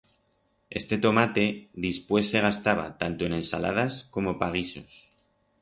Este 0.79 0.95
tomate 1.03 1.43
dispués 1.85 2.25
se 2.31 2.39
gastaba 2.47 2.87
tanto 3.01 3.21
en 3.27 3.33
ensaladas 3.41 3.93
como 4.13 4.31
pa 4.39 4.47
guisos. 4.55 4.91